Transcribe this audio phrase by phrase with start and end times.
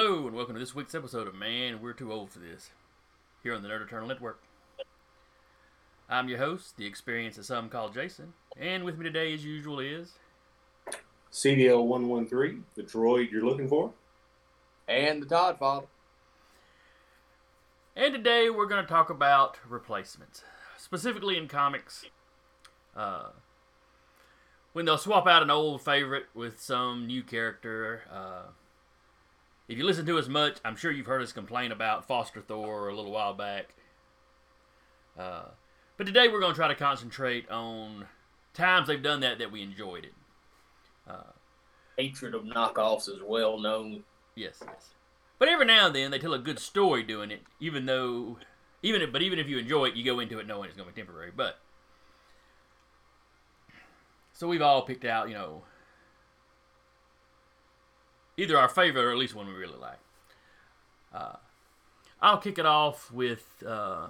[0.00, 2.70] Hello, and welcome to this week's episode of Man, We're Too Old for This,
[3.42, 4.40] here on the Nerd Eternal Network.
[6.08, 9.80] I'm your host, the experience that some call Jason, and with me today, as usual,
[9.80, 10.12] is.
[11.32, 13.92] CDL 113, the droid you're looking for.
[14.86, 15.88] And the Todd Father.
[17.96, 20.44] And today we're going to talk about replacements,
[20.76, 22.04] specifically in comics.
[22.96, 23.30] Uh,
[24.74, 28.02] when they'll swap out an old favorite with some new character.
[28.08, 28.50] Uh,
[29.68, 32.88] if you listen to us much, I'm sure you've heard us complain about Foster Thor
[32.88, 33.74] a little while back.
[35.18, 35.44] Uh,
[35.96, 38.06] but today we're going to try to concentrate on
[38.54, 40.14] times they've done that that we enjoyed it.
[41.06, 41.32] Uh,
[41.98, 44.04] Hatred of knockoffs is well known.
[44.34, 44.90] Yes, yes.
[45.38, 48.38] But every now and then they tell a good story doing it, even though,
[48.82, 50.88] even if, but even if you enjoy it, you go into it knowing it's going
[50.88, 51.32] to be temporary.
[51.34, 51.58] But
[54.32, 55.62] so we've all picked out, you know,
[58.38, 59.98] either our favorite or at least one we really like.
[61.12, 61.36] Uh,
[62.22, 63.46] I'll kick it off with.
[63.66, 64.08] Uh,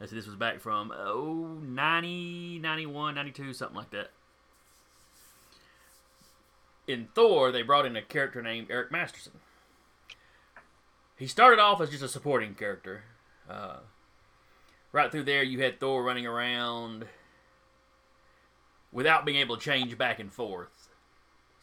[0.00, 4.10] let's see, this was back from oh, 90, 91, 92, something like that
[6.86, 9.40] in Thor, they brought in a character named Eric Masterson.
[11.16, 13.04] He started off as just a supporting character.
[13.48, 13.78] Uh,
[14.92, 17.06] right through there, you had Thor running around
[18.92, 20.83] without being able to change back and forth.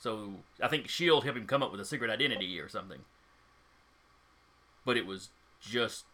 [0.02, 3.02] So I think Shield helped him come up with a secret identity or something.
[4.84, 5.30] But it was
[5.62, 6.06] just,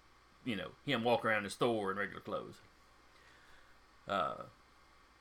[0.44, 2.56] you know, him walking around as Thor in regular clothes.
[4.06, 4.44] Uh,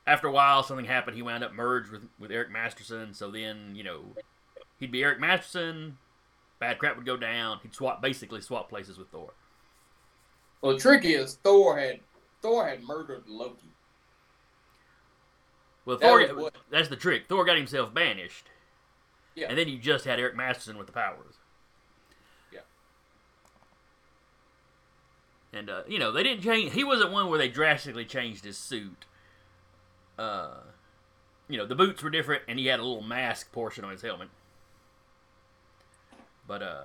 [0.05, 1.15] after a while, something happened.
[1.15, 3.13] He wound up merged with, with Eric Masterson.
[3.13, 4.01] So then, you know,
[4.81, 5.97] he'd be Eric Masterson.
[6.59, 7.59] Bad crap would go down.
[7.63, 9.31] He'd swap, basically swap places with Thor.
[10.59, 12.01] Well, the trick is Thor had
[12.41, 13.71] Thor had murdered Loki.
[15.85, 17.29] Well, That Thor, what- that's the trick.
[17.29, 18.49] Thor got himself banished.
[19.37, 19.49] Yeah.
[19.49, 21.35] And then you just had Eric Masterson with the powers.
[22.51, 22.61] Yeah.
[25.53, 26.73] And, uh, you know, they didn't change.
[26.73, 29.05] He wasn't one where they drastically changed his suit.
[30.17, 30.55] Uh,
[31.47, 34.01] you know, the boots were different, and he had a little mask portion on his
[34.01, 34.29] helmet.
[36.47, 36.83] But, uh,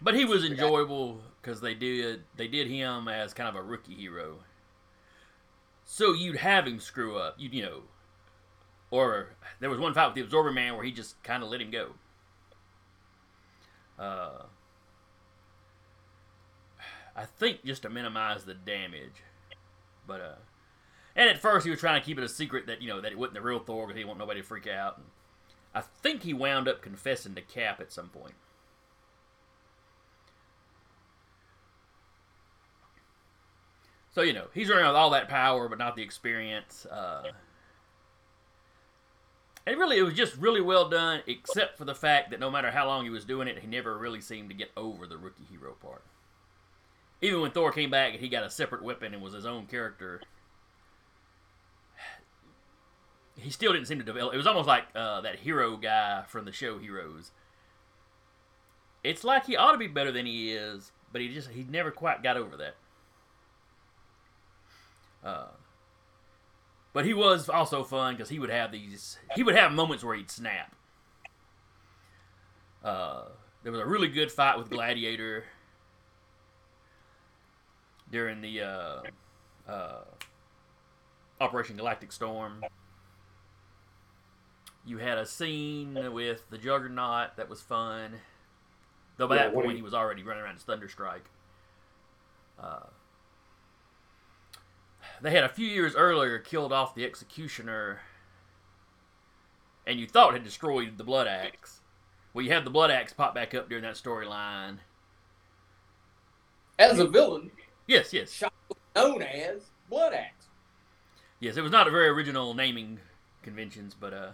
[0.00, 3.94] but he was enjoyable because they did they did him as kind of a rookie
[3.94, 4.38] hero.
[5.84, 7.82] So you'd have him screw up, you you know,
[8.90, 9.30] or
[9.60, 11.70] there was one fight with the Absorber Man where he just kind of let him
[11.70, 11.90] go.
[13.98, 14.42] Uh,
[17.14, 19.22] I think just to minimize the damage,
[20.06, 20.34] but uh,
[21.14, 23.12] and at first he was trying to keep it a secret that you know that
[23.12, 24.98] it wasn't the real Thor because he didn't want nobody to freak out.
[24.98, 25.06] And
[25.74, 28.34] I think he wound up confessing to Cap at some point.
[34.12, 36.84] So you know he's running with all that power, but not the experience.
[36.86, 37.32] Uh,
[39.66, 42.70] and really, it was just really well done, except for the fact that no matter
[42.70, 45.46] how long he was doing it, he never really seemed to get over the rookie
[45.50, 46.04] hero part.
[47.20, 49.66] Even when Thor came back and he got a separate weapon and was his own
[49.66, 50.20] character,
[53.38, 54.34] he still didn't seem to develop.
[54.34, 57.32] It was almost like uh, that hero guy from the show Heroes.
[59.02, 61.90] It's like he ought to be better than he is, but he just he never
[61.90, 62.74] quite got over that.
[65.24, 65.48] Uh,
[66.96, 69.18] but he was also fun because he would have these.
[69.34, 70.74] He would have moments where he'd snap.
[72.82, 73.24] Uh,
[73.62, 75.44] there was a really good fight with Gladiator
[78.10, 79.02] during the uh,
[79.68, 80.04] uh,
[81.38, 82.64] Operation Galactic Storm.
[84.86, 88.12] You had a scene with the Juggernaut that was fun.
[89.18, 91.28] Though by Yeah, that point he was already running around as Thunderstrike.
[92.58, 92.86] Uh,
[95.22, 98.00] they had a few years earlier killed off the Executioner,
[99.86, 101.80] and you thought had destroyed the Bloodaxe.
[102.34, 104.78] Well, you had the Bloodaxe pop back up during that storyline.
[106.78, 107.50] As a villain,
[107.86, 108.42] Yes, yes,
[108.94, 110.48] known as Bloodaxe.
[111.40, 111.56] yes.
[111.56, 112.98] It was not a very original naming
[113.42, 114.30] conventions, but uh,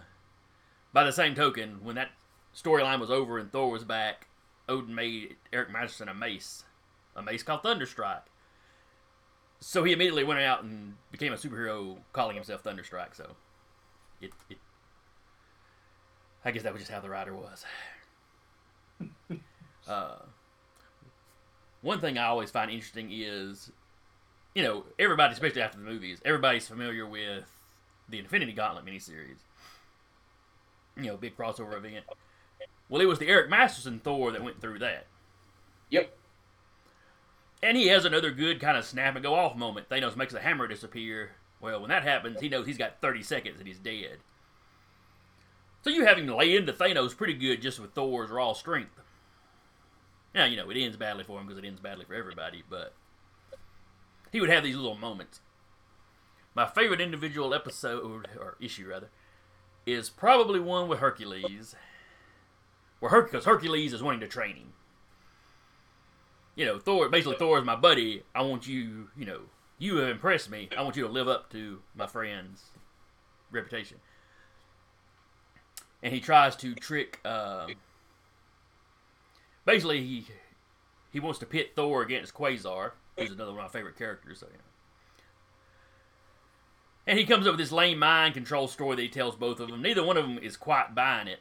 [0.91, 2.09] by the same token, when that
[2.55, 4.27] storyline was over and Thor was back,
[4.67, 6.63] Odin made Eric Masterson a mace,
[7.15, 8.23] a mace called Thunderstrike.
[9.65, 13.15] So he immediately went out and became a superhero, calling himself Thunderstrike.
[13.15, 13.29] So,
[14.19, 14.57] it, it
[16.43, 17.63] I guess that was just how the writer was.
[19.87, 20.15] uh,
[21.81, 23.71] one thing I always find interesting is,
[24.53, 27.49] you know, everybody, especially after the movies, everybody's familiar with
[28.09, 29.39] the Infinity Gauntlet miniseries.
[30.97, 32.03] You know, big crossover event.
[32.89, 35.07] Well, it was the Eric Masterson Thor that went through that.
[35.89, 36.13] Yep.
[37.63, 39.87] And he has another good kind of snap and go off moment.
[39.87, 41.31] Thanos makes the hammer disappear.
[41.61, 44.17] Well, when that happens, he knows he's got 30 seconds and he's dead.
[45.81, 48.99] So you have him lay into Thanos pretty good just with Thor's raw strength.
[50.35, 52.93] Now, you know, it ends badly for him because it ends badly for everybody, but
[54.33, 55.39] he would have these little moments.
[56.53, 59.09] My favorite individual episode, or issue rather,
[59.85, 61.75] is probably one with Hercules.
[62.99, 64.73] Where Her- Hercules is wanting to train him.
[66.55, 68.23] You know, Thor, basically, Thor is my buddy.
[68.35, 69.41] I want you, you know,
[69.79, 70.69] you have impressed me.
[70.77, 72.65] I want you to live up to my friend's
[73.51, 73.97] reputation.
[76.03, 77.19] And he tries to trick.
[77.25, 77.67] Uh,
[79.65, 80.25] basically, he
[81.11, 84.39] he wants to pit Thor against Quasar, who's another one of my favorite characters.
[84.39, 84.59] So, you know.
[87.05, 89.69] And he comes up with this lame mind control story that he tells both of
[89.69, 89.81] them.
[89.81, 91.39] Neither one of them is quite buying it.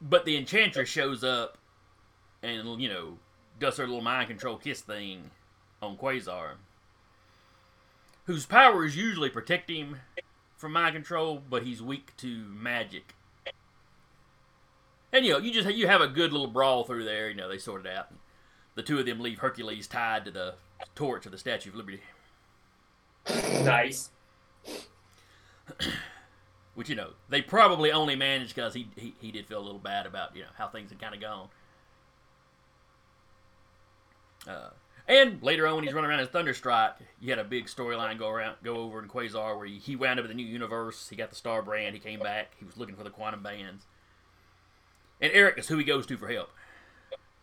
[0.00, 1.56] But the Enchantress shows up
[2.44, 3.18] and, you know,
[3.58, 5.30] does her little mind control kiss thing
[5.82, 6.52] on Quasar.
[8.26, 10.00] Whose powers usually protect him
[10.56, 13.14] from mind control, but he's weak to magic.
[15.12, 17.28] And you know, you just you have a good little brawl through there.
[17.28, 18.08] You know, they sort it out.
[18.74, 20.54] The two of them leave Hercules tied to the
[20.94, 22.00] torch of the Statue of Liberty,
[23.62, 24.10] Nice.
[26.74, 29.78] which you know they probably only managed because he, he he did feel a little
[29.78, 31.48] bad about you know how things had kind of gone.
[34.48, 34.70] Uh,
[35.06, 38.28] and later on, when he's running around in Thunderstrike, you had a big storyline go
[38.28, 41.08] around, go over in Quasar, where he, he wound up in the new universe.
[41.08, 41.94] He got the Star Brand.
[41.94, 42.52] He came back.
[42.58, 43.84] He was looking for the quantum bands.
[45.20, 46.50] And Eric is who he goes to for help.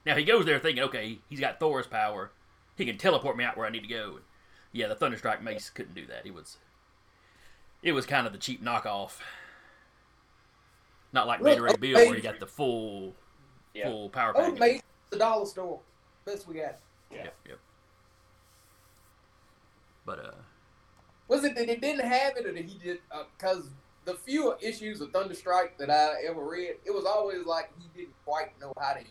[0.06, 2.32] Now he goes there thinking, okay, he's got Thor's power.
[2.76, 4.14] He can teleport me out where I need to go.
[4.16, 4.22] And
[4.72, 6.26] yeah, the Thunderstrike Mace couldn't do that.
[6.26, 6.58] It was,
[7.84, 9.20] it was kind of the cheap knockoff.
[11.14, 13.14] Not like Look, Beta Ray Bill, where you got the full,
[13.74, 13.90] Yeah.
[13.90, 14.60] full power Oh, package.
[14.60, 14.82] mate,
[15.12, 15.80] the dollar store.
[16.26, 16.78] Best we got.
[17.12, 17.60] Yep, yep.
[20.06, 20.32] But uh,
[21.28, 23.00] Was it that he didn't have it, or that he did?
[23.38, 23.66] Because
[24.06, 28.16] the few issues of Thunderstrike that I ever read, it was always like he didn't
[28.26, 29.10] quite know how to use.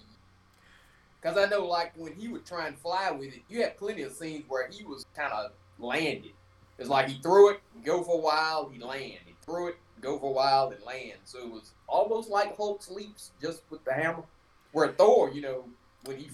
[1.20, 4.02] Because I know, like when he would try and fly with it, you had plenty
[4.02, 6.32] of scenes where he was kind of landed.
[6.79, 9.20] It's like he threw it, go for a while, he land.
[9.26, 11.19] He threw it, go for a while, and land.
[11.25, 14.25] So it was almost like Hulk's leaps, just with the hammer.
[14.73, 15.64] Where Thor, you know,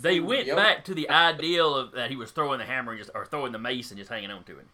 [0.01, 0.57] they went yep.
[0.57, 3.53] back to the ideal of that he was throwing the hammer and just or throwing
[3.53, 4.67] the mace and just hanging on to it.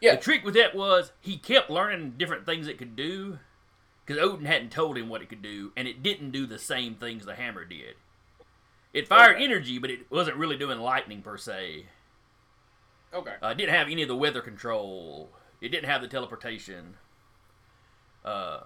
[0.00, 0.14] Yeah.
[0.14, 3.38] The trick with that was he kept learning different things it could do
[4.04, 6.94] because Odin hadn't told him what it could do, and it didn't do the same
[6.94, 7.96] things the hammer did.
[8.92, 9.44] It fired Okay.
[9.44, 11.86] energy, but it wasn't really doing lightning per se.
[13.12, 13.34] Okay.
[13.42, 15.30] Uh, it didn't have any of the weather control.
[15.60, 16.96] It didn't have the teleportation.
[18.24, 18.60] Uh,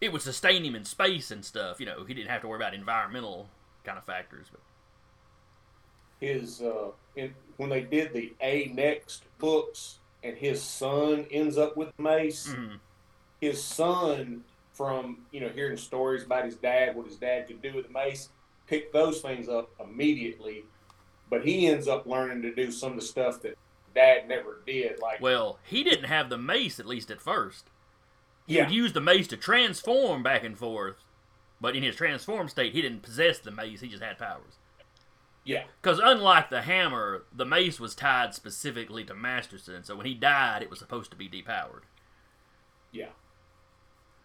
[0.00, 1.78] it would sustain him in space and stuff.
[1.78, 3.48] You know, he didn't have to worry about environmental
[3.84, 4.46] kind of factors.
[4.50, 4.60] But
[6.20, 11.90] His uh, in, when they did the A-Next books, and his son ends up with
[11.96, 12.48] the mace.
[12.48, 12.78] mhm.
[13.40, 17.74] His son, from you know hearing stories about his dad, what his dad could do
[17.74, 18.28] with mace,
[18.66, 20.64] picked those things up immediately.
[21.28, 23.56] But he ends up learning to do some of the stuff that
[23.94, 25.00] dad never did.
[25.00, 27.70] Like well, he didn't have the mace at least at first.
[28.46, 31.04] He yeah, would use the mace to transform back and forth,
[31.60, 33.80] but in his transform state, he didn't possess the mace.
[33.80, 34.58] He just had powers.
[35.44, 40.14] Yeah, Because unlike the hammer, the mace was tied specifically to Masterson, so when he
[40.14, 41.82] died, it was supposed to be depowered.
[42.92, 43.08] yeah,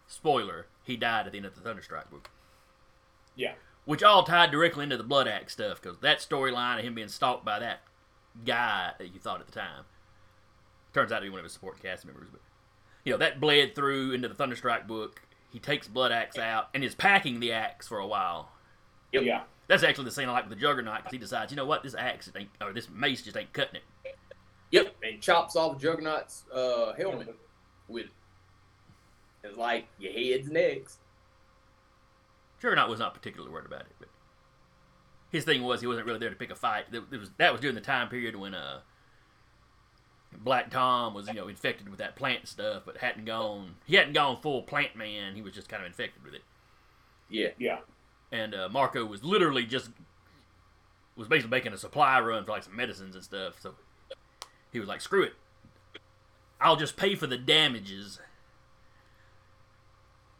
[0.06, 2.30] Spoiler: he died at the end of the Thunderstrike book.
[3.34, 3.54] yeah.
[3.84, 7.44] which all tied directly into the Bloodaxe stuff because that storyline of him being stalked
[7.44, 7.80] by that
[8.44, 9.84] guy that you thought at the time
[10.92, 12.28] turns out to be one of his supporting cast members.
[12.30, 12.40] But
[13.04, 15.22] you know that bled through into the Thunderstrike book.
[15.50, 18.50] He takes Bloodaxe out and is packing the axe for a while.
[19.12, 19.22] Yep.
[19.24, 21.66] Yeah, That's actually the scene I like with the Juggernaut because he decides, you know
[21.66, 24.16] what, this axe ain't or this mace just ain't cutting it.
[24.70, 27.34] Yep, and chops off the Juggernaut's uh, helmet
[27.88, 28.10] with it.
[29.44, 30.98] It's like your head's next.
[32.60, 34.08] Juggernaut was not particularly worried about it, but
[35.30, 36.90] his thing was he wasn't really there to pick a fight.
[36.90, 38.80] That was that was during the time period when uh
[40.38, 44.14] Black Tom was you know infected with that plant stuff, but hadn't gone he hadn't
[44.14, 45.34] gone full plant man.
[45.34, 46.42] He was just kind of infected with it,
[47.28, 47.48] Yeah.
[47.58, 47.78] yeah,
[48.32, 49.90] and uh, Marko was literally just
[51.16, 53.60] was basically making a supply run for like some medicines and stuff.
[53.60, 53.74] So
[54.72, 55.34] he was like, "Screw it,
[56.60, 58.20] I'll just pay for the damages."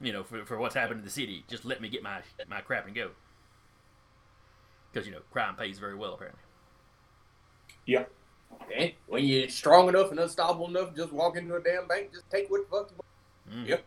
[0.00, 2.60] You know, for, for what's happened in the city, just let me get my my
[2.60, 3.10] crap and go.
[4.92, 6.42] Because you know, crime pays very well apparently.
[7.86, 8.04] yeah.
[8.76, 12.30] And when you're strong enough and unstoppable enough, just walk into a damn bank, just
[12.30, 13.66] take what the fuck you want.
[13.66, 13.68] Mm.
[13.68, 13.84] Yep.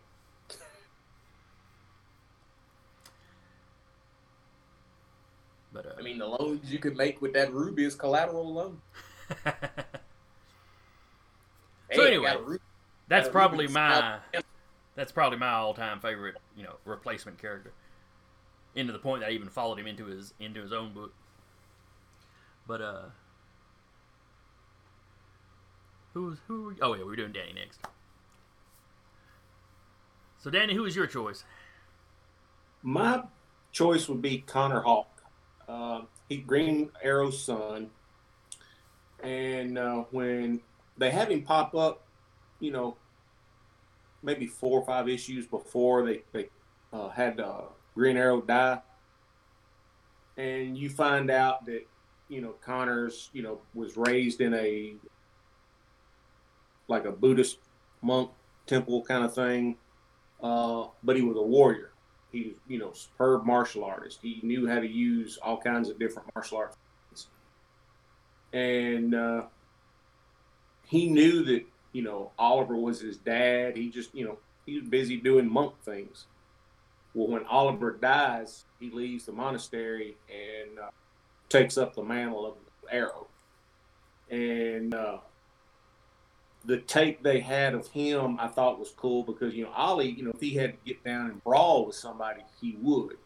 [5.71, 8.81] But uh, I mean, the loans you could make with that ruby is collateral loan.
[11.91, 12.63] So Hey, I anyway, got a ruby-
[13.07, 14.47] that's got a probably my that's
[14.95, 17.71] That's probably my all-time favorite, you know, replacement character.
[18.75, 21.13] Into the point that I even followed him into his into his own book.
[22.67, 23.01] But uh,
[26.13, 26.63] who's who?
[26.65, 27.79] Were, oh yeah, we are doing Danny next.
[30.37, 31.43] So Danny, who is your choice?
[32.83, 33.23] My
[33.71, 35.18] choice would be Connor Hawke.
[35.69, 37.91] Uh, he Green Arrow's son,
[39.21, 40.61] and uh, when
[40.97, 42.07] they have him pop up,
[42.59, 42.97] you know,
[44.23, 46.49] maybe four or five issues before they they
[46.91, 47.39] uh, had
[47.93, 48.79] Green Arrow die,
[50.37, 51.85] and you find out that
[52.29, 54.95] you know Connor's you know was raised in a
[56.87, 57.59] like a Buddhist
[58.01, 58.31] monk
[58.65, 59.77] temple kind of thing,
[60.41, 61.91] uh, but he was a warrior.
[62.31, 64.19] He was you know superb martial artist.
[64.21, 66.77] He knew how to use all kinds of different martial arts,
[68.53, 69.43] and uh,
[70.85, 73.77] he knew that you know Oliver was his dad.
[73.77, 76.27] He just you know he was busy doing monk things.
[77.13, 80.89] Well, when Oliver dies, he leaves the monastery and uh,
[81.49, 82.53] takes up the mantle of
[82.91, 83.27] Arrow.
[84.29, 85.17] And uh,
[86.65, 90.23] the take they had of him, I thought was cool because you know Ollie, you
[90.23, 93.17] know, if he had to get down and brawl with somebody, he would.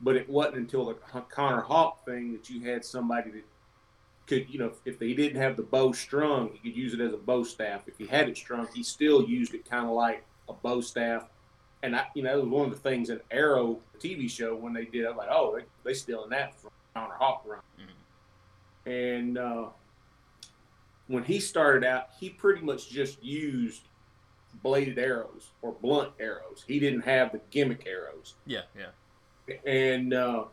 [0.00, 3.44] But it wasn't until the Connor Hawke thing that you had somebody that
[4.26, 7.14] could, you know, if they didn't have the bow strung, he could use it as
[7.14, 7.82] a bow staff.
[7.86, 11.26] If he had it strung, he still used it kind of like a bow staff
[11.82, 14.72] and I, you know, it was one of the things in Arrow TV show when
[14.72, 15.06] they did.
[15.06, 17.60] I'm like, oh, they they stealing that from Connor Hawke run.
[17.78, 18.90] Mm-hmm.
[18.90, 19.66] And uh,
[21.08, 23.82] when he started out, he pretty much just used
[24.62, 26.64] bladed arrows or blunt arrows.
[26.66, 28.34] He didn't have the gimmick arrows.
[28.46, 29.56] Yeah, yeah.
[29.64, 30.44] And uh,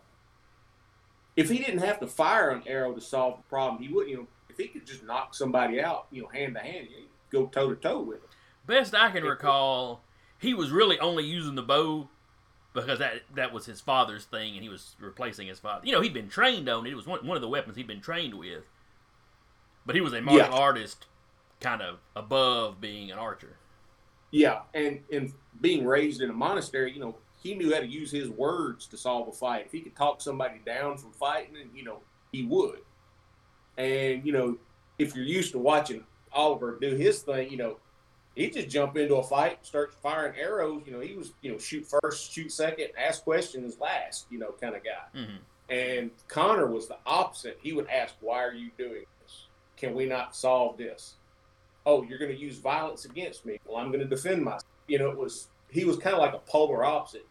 [1.35, 4.11] if he didn't have to fire an arrow to solve the problem, he wouldn't.
[4.11, 6.87] You know, if he could just knock somebody out, you know, hand to hand,
[7.31, 8.29] go toe to toe with him.
[8.67, 10.01] Best I can recall
[10.37, 12.09] he was really only using the bow
[12.73, 15.85] because that that was his father's thing, and he was replacing his father.
[15.85, 16.91] You know, he'd been trained on it.
[16.91, 18.63] It was one, one of the weapons he'd been trained with.
[19.85, 20.57] But he was a martial yeah.
[20.57, 21.07] artist,
[21.59, 23.57] kind of above being an archer.
[24.31, 28.09] Yeah, and and being raised in a monastery, you know, he knew how to use
[28.09, 29.65] his words to solve a fight.
[29.65, 31.99] If he could talk somebody down from fighting, and you know,
[32.31, 32.79] he would.
[33.77, 34.57] And you know,
[34.97, 37.77] if you're used to watching Oliver do his thing, you know,
[38.35, 40.81] he just jump into a fight, start firing arrows.
[40.85, 44.27] You know, he was you know shoot first, shoot second, ask questions last.
[44.29, 45.19] You know, kind of guy.
[45.19, 45.35] Mm-hmm.
[45.69, 47.59] And Connor was the opposite.
[47.61, 49.03] He would ask, "Why are you doing?
[49.83, 51.15] Can we not solve this?
[51.85, 53.59] Oh, you're going to use violence against me.
[53.65, 56.33] Well, I'm going to defend myself." You know, it was he was kind of like
[56.33, 57.27] a polar opposite.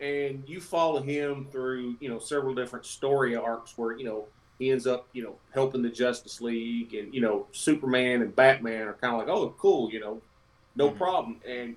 [0.00, 4.24] And you follow him through, you know, several different story arcs where, you know,
[4.58, 8.88] he ends up, you know, helping the Justice League, and you know, Superman and Batman
[8.88, 10.22] are kind of like, oh, cool, you know,
[10.76, 10.96] no mm-hmm.
[10.96, 11.40] problem.
[11.46, 11.76] And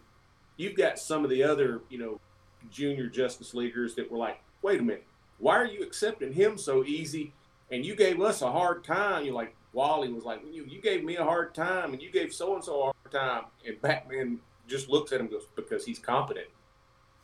[0.55, 2.21] you've got some of the other, you know,
[2.69, 5.05] junior Justice Leaguers that were like, wait a minute,
[5.39, 7.33] why are you accepting him so easy?
[7.71, 9.25] And you gave us a hard time.
[9.25, 12.33] You're like, Wally was like, you, you gave me a hard time, and you gave
[12.33, 13.43] so and so a hard time.
[13.65, 16.47] And Batman just looks at him goes, because he's competent.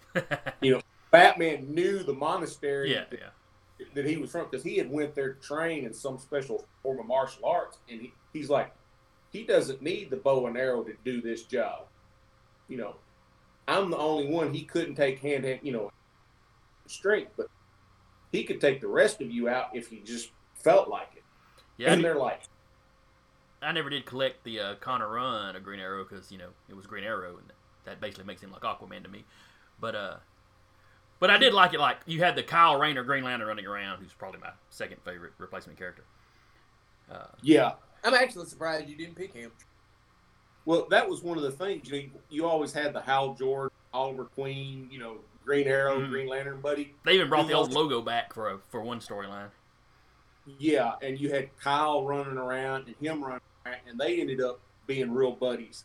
[0.61, 2.93] you know, Batman knew the monastery.
[2.93, 3.29] Yeah, yeah
[3.93, 6.99] that he was from because he had went there to train in some special form
[6.99, 8.73] of martial arts, and he, he's like,
[9.31, 11.85] he doesn't need the bow and arrow to do this job.
[12.67, 12.95] You know,
[13.67, 15.91] I'm the only one he couldn't take hand hand, you know,
[16.87, 17.47] strength, but
[18.31, 20.31] he could take the rest of you out if he just
[20.67, 21.23] felt like it.
[21.77, 22.41] Yeah, and they're like,
[23.61, 26.75] I never did collect the uh, Connor run of Green Arrow because you know it
[26.75, 27.51] was Green Arrow, and
[27.85, 29.23] that basically makes him like Aquaman to me.
[29.79, 30.15] But uh,
[31.19, 31.79] but I did like it.
[31.79, 35.33] Like you had the Kyle Rayner Green Lantern running around, who's probably my second favorite
[35.37, 36.03] replacement character.
[37.11, 39.51] Uh, yeah, I'm actually surprised you didn't pick him.
[40.65, 41.89] Well, that was one of the things.
[41.89, 46.11] You know, you always had the Hal Jordan, Oliver Queen, you know, Green Arrow, mm-hmm.
[46.11, 46.93] Green Lantern buddy.
[47.05, 49.47] They even brought the old logo back for a, for one storyline.
[50.59, 54.59] Yeah, and you had Kyle running around and him running around, and they ended up
[54.85, 55.83] being real buddies.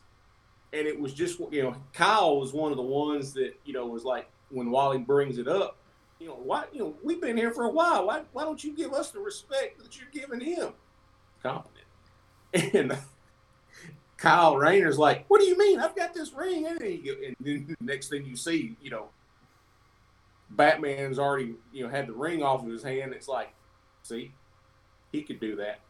[0.73, 3.87] And it was just you know, Kyle was one of the ones that you know
[3.87, 5.79] was like when Wally brings it up,
[6.21, 8.07] you know, why you know, we've been here for a while.
[8.07, 10.73] Why why don't you give us the respect that you're giving him?
[11.43, 11.79] Competent.
[12.75, 12.97] And
[14.19, 15.81] Kyle Rayner's like, What do you mean?
[15.81, 16.67] I've got this ring.
[16.67, 19.09] And then the next thing you see, you know,
[20.51, 23.13] Batman's already, you know, had the ring off of his hand.
[23.15, 23.53] It's like,
[24.03, 24.33] see,
[25.13, 25.81] he could do that.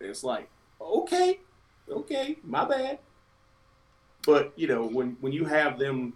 [0.00, 0.48] it's like,
[0.80, 1.40] okay,
[1.88, 2.98] okay, my bad.
[4.26, 6.14] But you know, when when you have them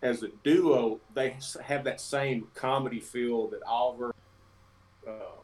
[0.00, 4.14] as a duo, they have that same comedy feel that Oliver
[5.06, 5.40] uh,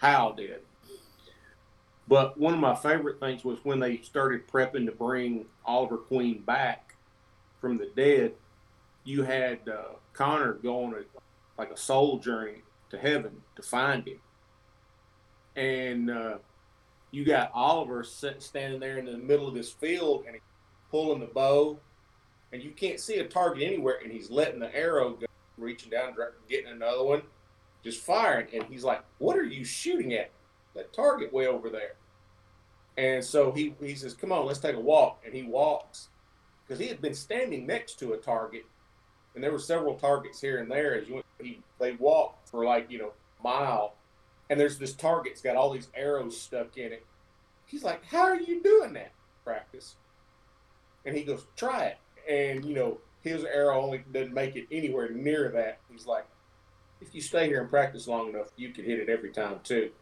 [0.00, 0.60] Hal did.
[2.06, 6.40] But one of my favorite things was when they started prepping to bring Oliver Queen
[6.40, 6.94] back
[7.60, 8.32] from the dead.
[9.04, 11.02] You had uh, Connor go on a
[11.58, 14.20] like a soul journey to heaven to find him,
[15.56, 16.38] and uh,
[17.10, 20.38] you got Oliver standing there in the middle of this field and
[20.90, 21.78] pulling the bow,
[22.52, 25.26] and you can't see a target anywhere, and he's letting the arrow go,
[25.56, 26.14] reaching down,
[26.48, 27.22] getting another one,
[27.82, 30.30] just firing, and he's like, "What are you shooting at?"
[30.74, 31.96] That target way over there.
[32.96, 36.08] And so he he says, "Come on, let's take a walk," and he walks
[36.66, 38.66] because he had been standing next to a target,
[39.34, 40.94] and there were several targets here and there.
[40.94, 43.94] As you went, he they walked for like you know mile
[44.50, 45.32] and there's this target.
[45.32, 47.06] It's got all these arrows stuck in it.
[47.66, 49.12] He's like, "How are you doing that
[49.44, 49.96] practice?"
[51.04, 55.10] And he goes, "Try it." And you know, his arrow only doesn't make it anywhere
[55.10, 55.80] near that.
[55.90, 56.26] He's like,
[57.00, 59.92] "If you stay here and practice long enough, you can hit it every time too."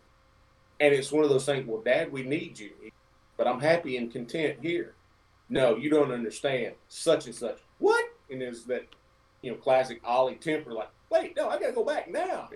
[0.78, 1.66] And it's one of those things.
[1.66, 2.71] Well, Dad, we need you,
[3.37, 4.95] but I'm happy and content here.
[5.49, 6.75] No, you don't understand.
[6.88, 7.59] Such and such.
[7.78, 8.05] What?
[8.31, 8.87] And there's that,
[9.43, 10.73] you know, classic Ollie temper.
[10.73, 12.49] Like, wait, no, I got to go back now.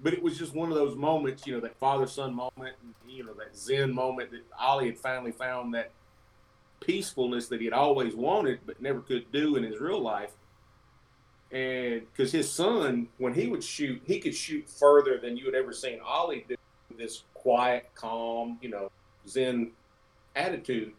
[0.00, 2.94] But it was just one of those moments, you know, that father son moment, and,
[3.08, 5.90] you know, that Zen moment that Ollie had finally found that
[6.80, 10.32] peacefulness that he had always wanted but never could do in his real life.
[11.50, 15.54] And because his son, when he would shoot, he could shoot further than you had
[15.54, 16.56] ever seen Ollie do
[16.98, 18.90] this quiet, calm, you know,
[19.26, 19.72] Zen
[20.34, 20.92] attitude.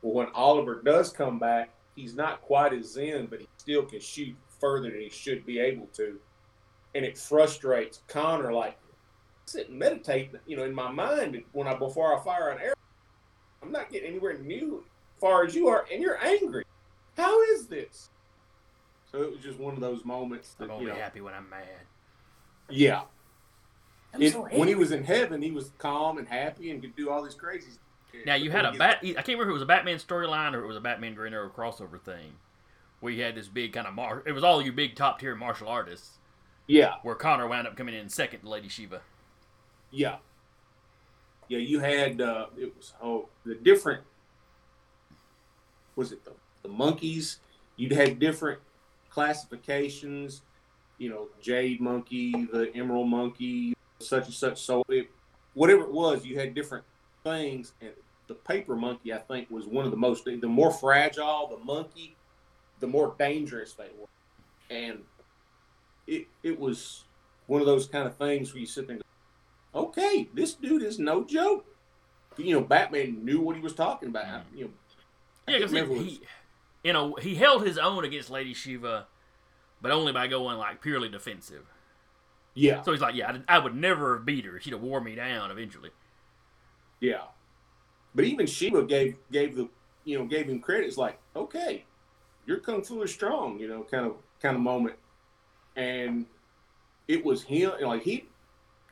[0.00, 4.00] Well, when Oliver does come back, he's not quite as Zen, but he still can
[4.00, 6.18] shoot further than he should be able to
[6.94, 8.52] and it frustrates Connor.
[8.52, 8.78] Like,
[9.46, 12.74] sit and meditate, you know, in my mind when I before I fire an arrow.
[13.62, 14.80] I'm not getting anywhere near
[15.20, 16.64] far as you are, and you're angry.
[17.16, 18.08] How is this?
[19.10, 20.54] So it was just one of those moments.
[20.54, 21.64] That, I'm only you know, happy when I'm mad.
[22.70, 23.02] Yeah.
[24.18, 27.10] It, so when he was in heaven, he was calm and happy and could do
[27.10, 27.68] all these crazy.
[28.26, 28.98] Now you had a bat.
[29.02, 31.32] I can't remember if it was a Batman storyline or it was a Batman Green
[31.32, 32.32] Arrow crossover thing,
[33.00, 34.22] where you had this big kind of mar.
[34.26, 36.18] It was all your big top tier martial artists,
[36.66, 39.00] Yeah, where Connor wound up coming in second to Lady Shiva.
[39.90, 40.16] yeah,
[41.48, 41.58] yeah.
[41.58, 44.02] You had uh, it was oh the different.
[45.96, 46.32] Was it the
[46.62, 47.40] the monkeys?
[47.76, 48.60] You'd had different
[49.08, 50.42] classifications.
[50.98, 54.60] You know, jade monkey, the emerald monkey, such and such.
[54.60, 55.08] So it,
[55.54, 56.84] whatever it was, you had different
[57.24, 57.72] things.
[57.80, 57.92] And
[58.26, 60.26] the paper monkey, I think, was one of the most.
[60.26, 62.16] The more fragile the monkey,
[62.80, 64.08] the more dangerous they were.
[64.74, 65.00] And
[66.06, 67.04] it it was
[67.46, 69.02] one of those kind of things where you sit there and
[69.74, 71.66] go, okay, this dude is no joke.
[72.36, 74.24] You know, Batman knew what he was talking about.
[74.24, 74.56] Mm-hmm.
[74.56, 74.70] You know,
[75.48, 76.20] Yeah, because he, what he,
[76.84, 79.06] you know, he held his own against Lady Shiva,
[79.82, 81.66] but only by going like purely defensive.
[82.54, 84.60] yeah, So he's like, yeah, I, I would never have beat her.
[84.60, 85.90] She'd have wore me down eventually.
[87.00, 87.24] yeah.
[88.14, 89.68] But even Shiva gave gave the
[90.04, 90.86] you know gave him credit.
[90.86, 91.84] It's like, okay,
[92.46, 93.58] your kung fu is strong.
[93.58, 94.96] You know, kind of kind of moment.
[95.76, 96.26] And
[97.08, 97.72] it was him.
[97.80, 98.26] Like he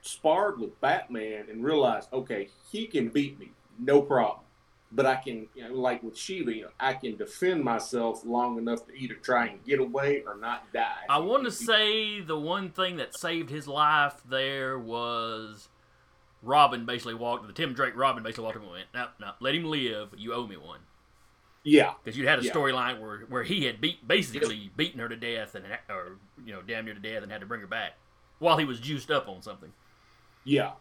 [0.01, 4.45] sparred with Batman and realized, okay, he can beat me, no problem.
[4.91, 8.57] But I can, you know, like with Shiva, you know, I can defend myself long
[8.57, 11.05] enough to either try and get away or not die.
[11.11, 15.69] I want to say the one thing that saved his life there was
[16.43, 19.55] Robin basically walked, the Tim Drake Robin basically walked up and went, no, no, let
[19.55, 20.15] him live.
[20.17, 20.81] You owe me one.
[21.65, 22.53] Yeah, Because you had a Yeah.
[22.53, 26.63] storyline where, where he had beat basically beaten her to death and or you know
[26.63, 27.93] damn near to death and had to bring her back
[28.39, 29.73] while he was juiced up on something.
[30.45, 30.73] Yeah.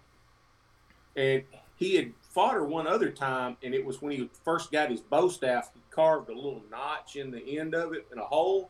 [1.16, 1.44] And
[1.76, 5.02] he had fought her one other time, and it was when he first got his
[5.02, 5.72] bow staff.
[5.74, 8.70] He carved a little notch in the end of it in a hole,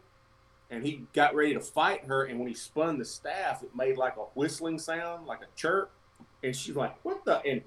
[0.71, 2.23] and he got ready to fight her.
[2.23, 5.91] And when he spun the staff, it made like a whistling sound, like a chirp.
[6.41, 7.63] And she's like, "What the?" And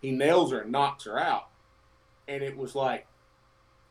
[0.00, 1.48] he nails her and knocks her out.
[2.28, 3.06] And it was like,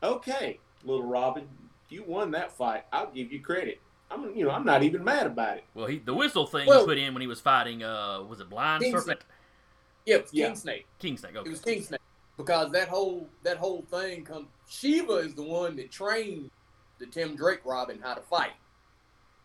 [0.03, 1.47] "Okay, little Robin,
[1.89, 2.85] you won that fight.
[2.91, 3.79] I'll give you credit.
[4.09, 6.81] I'm, you know, I'm not even mad about it." Well, he the whistle thing Well-
[6.81, 9.21] he put in when he was fighting uh was it Blind King Serpent
[10.05, 10.45] Yeah, it was Yeah.
[10.47, 10.87] King Snake.
[10.99, 11.35] King Snake?
[11.35, 11.47] Okay.
[11.47, 12.01] It was King Snake
[12.37, 14.47] because that whole that whole thing comes.
[14.69, 16.51] Shiva is the one that trained
[16.99, 18.53] the Tim Drake Robin how to fight,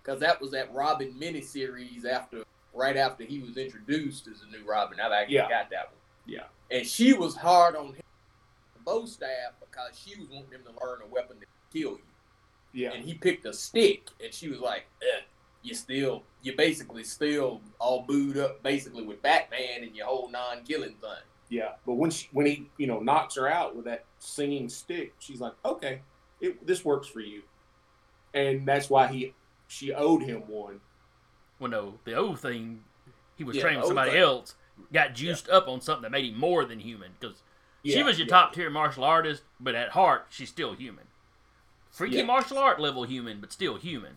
[0.02, 4.64] because that was that Robin miniseries after right after he was introduced as a new
[4.64, 4.98] Robin.
[5.00, 5.48] I've actually Yeah.
[5.48, 5.98] got that one.
[6.26, 6.44] Yeah.
[6.70, 8.01] And she was hard on him, the
[8.84, 11.98] bow staff, because she was wanting him to learn a weapon to kill you.
[12.72, 12.92] Yeah.
[12.92, 15.20] And he picked a stick, and she was like, eh,
[15.62, 20.94] "You still, you basically still all booed up, basically with Batman and your whole non-killing
[20.94, 24.70] thing." Yeah, but when she, when he you know knocks her out with that singing
[24.70, 26.00] stick, she's like, okay,
[26.40, 27.42] it, this works for you,
[28.32, 29.34] and that's why he
[29.68, 30.80] she owed him one.
[31.58, 32.82] Well, no, the old thing,
[33.36, 34.20] he was Yeah, training with somebody thing.
[34.20, 34.54] else.
[34.92, 37.12] got juiced up on something that made him more than human.
[37.20, 37.42] Because
[37.84, 38.30] she was your yeah.
[38.30, 41.04] top tier martial artist, but at heart, she's still human.
[41.90, 42.24] Freaky Yeah.
[42.24, 44.16] martial art level human, but still human.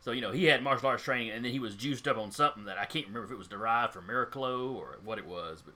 [0.00, 2.30] So you know he had martial arts training, and then he was juiced up on
[2.30, 5.62] something that I can't remember if it was derived from Miraclo or what it was,
[5.62, 5.74] but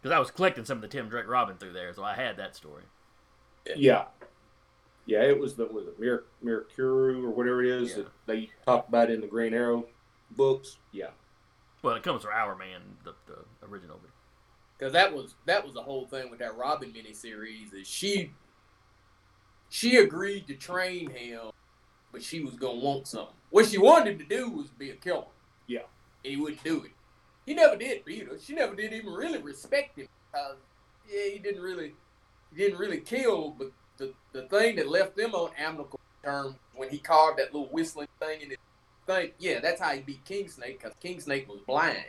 [0.00, 2.36] because I was collecting some of the Tim Drake Robin through there, so I had
[2.38, 2.84] that story.
[3.76, 4.06] Yeah.
[5.04, 7.96] Yeah, it was the was it Mir Mirakuru or whatever it is Yeah.
[7.96, 9.86] that they talked about in the Green Arrow
[10.30, 10.78] books.
[10.92, 11.10] Yeah.
[11.82, 14.00] Well, it comes from Hourman, the, the original.
[14.02, 14.10] But
[14.78, 18.32] because that was that was the whole thing with that Robin miniseries is she
[19.68, 21.50] she agreed to train him,
[22.12, 23.34] but she was gonna want something.
[23.50, 25.24] What she wanted him to do was be a killer.
[25.66, 25.80] Yeah.
[26.24, 26.92] and he wouldn't do it.
[27.44, 28.38] He never did beat her.
[28.38, 30.56] She never did even really respect him because
[31.10, 31.94] yeah, he didn't really
[32.54, 33.50] he didn't really kill.
[33.58, 37.68] But the the thing that left them on amicable terms when he carved that little
[37.68, 38.58] whistling thing in his
[39.06, 42.04] thing, yeah, that's how he beat King Snake because King Snake was blind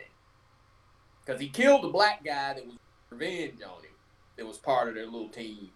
[1.30, 2.76] because he killed the black guy that was
[3.12, 3.92] revenge on him
[4.36, 5.70] that was part of their little team.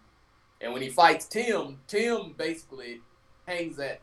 [0.60, 3.02] And when he fights Tim, Tim basically
[3.46, 4.00] hangs that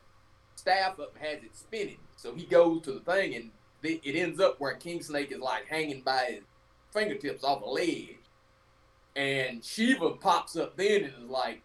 [0.56, 1.98] staff up and has it spinning.
[2.16, 3.52] So he goes to the thing and
[3.84, 6.44] it ends up where King Snake is like hanging by his
[6.94, 8.16] fingertips off a ledge.
[9.18, 11.64] And Shiva pops up then and is like,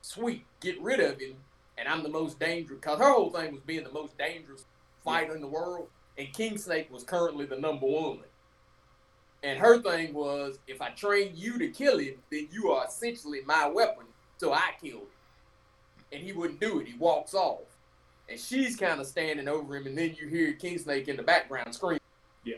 [0.00, 1.34] sweet, get rid of him.
[1.76, 4.64] And I'm the most dangerous, because her whole thing was being the most dangerous
[5.04, 5.88] fighter in the world.
[6.16, 8.20] And King Snake was currently the number one.
[9.42, 13.40] And her thing was, if I train you to kill him, then you are essentially
[13.44, 14.04] my weapon.
[14.38, 15.08] So I killed him.
[16.12, 16.86] And he wouldn't do it.
[16.86, 17.60] He walks off.
[18.28, 21.22] And she's kind of standing over him, and then you hear King Snake in the
[21.22, 21.98] background scream.
[22.44, 22.56] Yeah.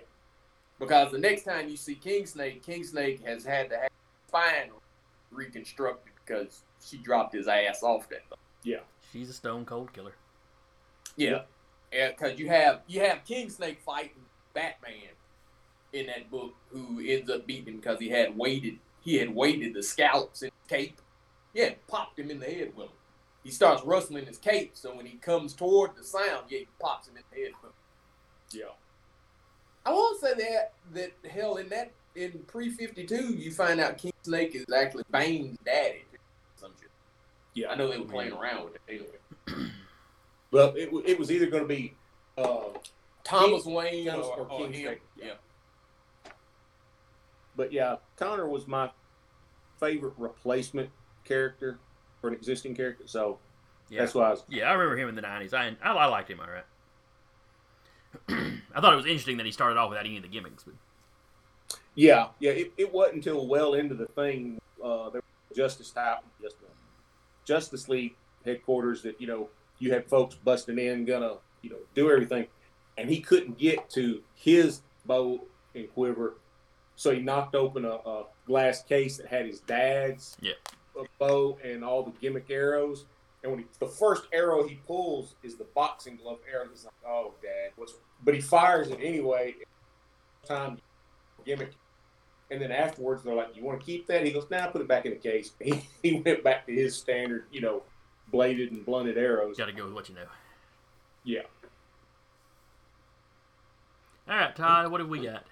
[0.79, 4.29] Because the next time you see King Snake, King Snake has had to have his
[4.29, 4.71] spine
[5.31, 8.39] reconstructed because she dropped his ass off that thing.
[8.63, 8.81] Yeah.
[9.13, 10.15] she's a stone cold killer.
[11.17, 11.43] Yeah.
[11.93, 15.15] Yeah, because you have you have King Snake fighting Batman
[15.95, 19.75] in that book, who ends up beating him because he had weighted he had weighted
[19.75, 21.01] the scallops in his cape.
[21.53, 22.93] Yeah, popped him in the head with him.
[23.45, 27.07] He starts rustling his cape, so when he comes toward the sound, yeah, he pops
[27.09, 28.61] him in the head with him.
[28.61, 28.73] Yeah.
[29.87, 33.99] I won't say that that hell in that in pre fifty two you find out
[33.99, 36.05] King Snake is actually Bane's daddy.
[36.57, 36.91] Some shit.
[37.55, 37.71] Yeah.
[37.71, 39.69] I know they were playing around with it anyway.
[40.51, 41.95] Well, it, it was either going to be
[42.39, 42.69] uh,
[43.25, 44.83] Thomas Wayne Thomas or, or or King him.
[44.87, 45.25] Snake, Yeah.
[45.27, 45.33] yeah.
[47.57, 48.91] But yeah, Connor was my
[49.81, 50.91] favorite replacement
[51.25, 51.79] character
[52.21, 53.05] for an existing character.
[53.07, 53.39] So
[53.89, 54.45] Yeah, that's why I was.
[54.49, 55.53] yeah, I remember him in the '90s.
[55.55, 56.41] I I, I liked him.
[56.41, 56.65] All right.
[58.75, 60.75] I thought it was interesting that he started off without any of the gimmicks, but
[61.95, 62.53] Yeah, yeah.
[62.53, 66.73] It, it wasn't until well into the thing uh, there was Justice type, just uh,
[67.45, 68.15] Justice League
[68.45, 72.47] headquarters that you know you had folks busting in, gonna you know do everything,
[72.99, 75.41] and he couldn't get to his bow
[75.75, 76.35] and quiver,
[76.97, 80.53] so he knocked open a, a glass case that had his dad's Yeah.
[81.19, 83.05] bow and all the gimmick arrows.
[83.43, 86.95] And when he, the first arrow he pulls is the boxing glove arrow, he's like,
[87.07, 87.93] "Oh, Dad, what's?"
[88.25, 89.55] But he fires it anyway.
[90.47, 90.79] Time
[91.45, 91.73] gimmick
[92.51, 94.89] and then afterwards, they're like, "You want to keep that?" He goes, "Nah, put it
[94.89, 97.83] back in the case." He, he went back to his standard, you know,
[98.31, 99.57] bladed and blunted arrows.
[99.59, 100.27] got to go with what you know.
[101.25, 101.41] Yeah.
[104.29, 105.45] All right, Todd, what have we got?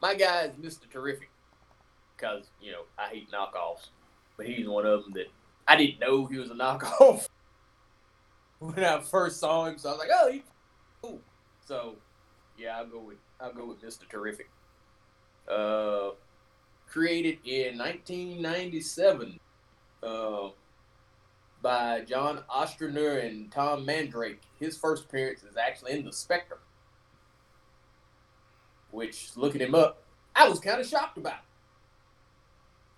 [0.00, 0.90] My guy is Mr.
[0.90, 1.30] Terrific
[2.16, 3.88] because, you know, I hate knockoffs.
[4.36, 5.26] But he's one of them that
[5.66, 7.26] I didn't know he was a knockoff
[8.58, 9.78] when I first saw him.
[9.78, 10.42] So I was like, oh, he's
[11.02, 11.20] cool.
[11.64, 11.96] So,
[12.58, 14.08] yeah, I'll go with I'll go with Mr.
[14.08, 14.48] Terrific.
[15.50, 16.10] Uh,
[16.88, 19.38] created in 1997
[20.02, 20.48] uh,
[21.62, 24.42] by John Ostrander and Tom Mandrake.
[24.58, 26.58] His first appearance is actually in The Spectre
[28.90, 30.02] which looking him up,
[30.34, 31.40] I was kind of shocked about.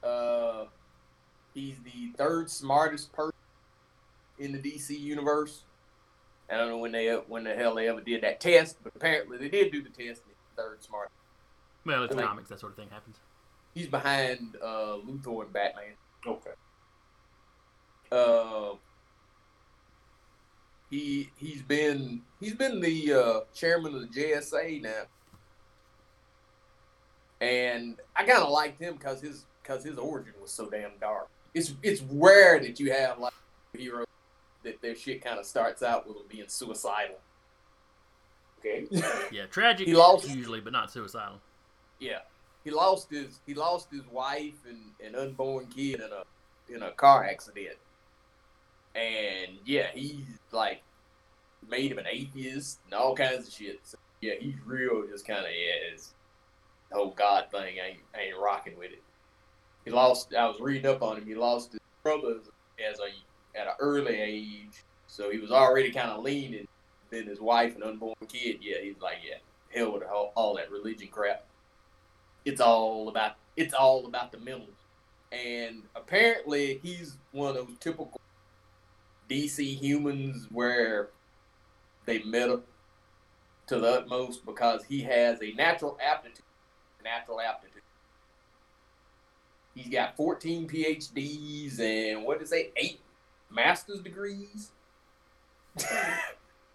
[0.03, 0.67] Uh,
[1.55, 3.35] he's the third smartest person
[4.39, 5.65] in the DC universe.
[6.51, 9.37] I don't know when they when the hell they ever did that test, but apparently
[9.39, 9.99] they did do the test.
[10.23, 11.11] And he's the third smart.
[11.85, 12.49] Well, it's Like- comics.
[12.49, 13.17] That sort of thing happens.
[13.75, 15.93] He's behind uh, Luthor and Batman.
[16.27, 16.51] Okay.
[18.11, 18.75] Uh,
[20.91, 25.03] he he's been he's been the uh, chairman of the JSA now,
[27.41, 31.29] and I kind of liked him because his because his origin was so damn dark.
[31.55, 33.33] It's it's rare that you have like
[33.75, 34.05] a hero
[34.65, 37.17] that their shit kind of starts out with them being suicidal.
[38.59, 38.87] Okay.
[39.31, 41.41] Yeah, tragic He lost- usually, but not suicidal.
[42.01, 42.19] Yeah,
[42.65, 46.25] he lost his he lost his wife and an unborn kid in a
[46.75, 47.77] in a car accident,
[48.95, 50.83] and yeah, he's like
[51.69, 53.81] made him an atheist and all kinds of shit.
[53.85, 55.07] So yeah, he's real.
[55.09, 55.97] Just kind of yeah,
[56.89, 59.03] his whole God thing ain't ain't rocking with it.
[59.85, 60.35] He lost.
[60.35, 61.27] I was reading up on him.
[61.27, 62.37] He lost his brother
[62.91, 66.67] as a at an early age, so he was already kind of leaning.
[67.11, 68.59] Then his wife and unborn kid.
[68.61, 69.39] Yeah, he's like yeah,
[69.75, 71.45] hell with all, all that religion crap.
[72.45, 74.69] It's all about it's all about the mental.
[75.31, 78.21] And apparently, he's one of those typical
[79.29, 81.11] DC humans where
[82.07, 82.49] they met
[83.67, 86.45] to the utmost because he has a natural aptitude.
[87.05, 87.83] Natural aptitude.
[89.75, 93.01] He's got 14 PhDs and what did eight
[93.51, 94.73] master's degrees.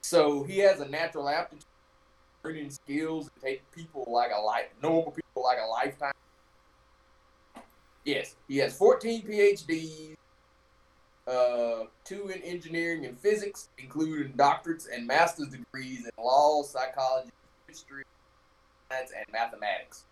[0.02, 1.66] so he has a natural aptitude,
[2.44, 6.14] learning skills that take people like a life, normal people like a lifetime.
[8.06, 10.16] Yes, he has 14 PhDs,
[11.28, 17.30] uh, two in engineering and physics, including doctorates and master's degrees in law, psychology,
[17.68, 18.04] history,
[18.92, 20.06] science, and mathematics.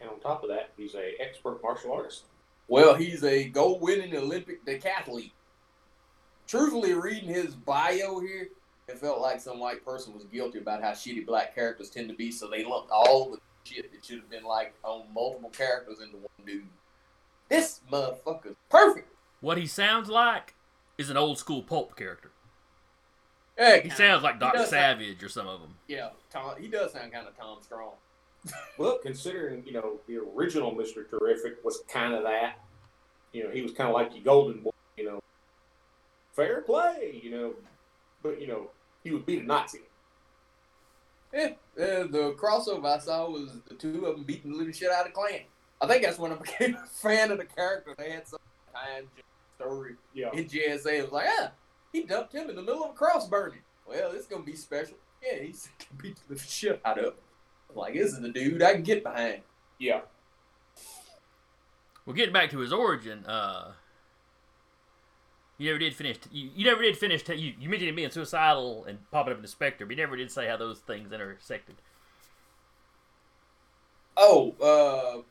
[0.00, 2.24] And on top of that, he's a expert martial artist.
[2.68, 5.30] Well, he's a gold-winning Olympic decathlete.
[6.46, 8.48] Truthfully, reading his bio here,
[8.88, 12.14] it felt like some white person was guilty about how shitty black characters tend to
[12.14, 16.00] be, so they lumped all the shit that should have been like on multiple characters
[16.00, 16.66] into one dude.
[17.48, 19.08] This motherfucker's perfect.
[19.40, 20.54] What he sounds like
[20.98, 22.30] is an old school pulp character.
[23.58, 25.76] Yeah, He sounds like Doctor does sound- Savage or some of them.
[25.88, 26.60] Yeah, Tom.
[26.60, 27.92] He does sound kind of Tom Strong.
[28.78, 32.58] Well, considering you know the original Mister Terrific was kind of that,
[33.32, 35.22] you know, he was kind of like the Golden Boy, you know,
[36.32, 37.54] fair play, you know,
[38.22, 38.70] but you know
[39.02, 39.80] he would beat a Nazi.
[41.32, 44.90] Yeah, uh, the crossover I saw was the two of them beating the living shit
[44.90, 45.40] out of Klan.
[45.80, 47.94] I think that's when I became a fan of the character.
[47.96, 48.38] They had some
[48.74, 49.08] time
[49.58, 50.98] story Yeah, in JSA.
[50.98, 51.50] It was like, ah,
[51.92, 53.60] he dumped him in the middle of a cross burning.
[53.86, 54.96] Well, it's gonna be special.
[55.22, 55.68] Yeah, he's
[56.02, 57.12] beat the shit out of him.
[57.76, 59.42] I'm like, this is the dude I can get behind.
[59.78, 60.00] yeah.
[62.06, 63.72] Well, getting back to his origin, uh,
[65.58, 66.18] you never did finish.
[66.30, 67.28] You, you never did finish.
[67.28, 70.16] you, you mentioned him being suicidal and popping up in the Spectre, but you never
[70.16, 71.74] did say how those things intersected.
[74.16, 75.22] Oh, uh,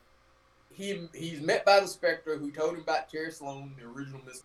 [0.72, 4.44] he he's met by the Spectre, who told him about Terry Sloan, the original Mister